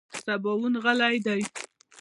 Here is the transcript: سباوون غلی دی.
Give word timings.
سباوون 0.23 0.73
غلی 0.83 1.17
دی. 1.25 1.41